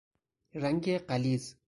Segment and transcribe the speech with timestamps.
[0.55, 1.55] رنگ غلیظ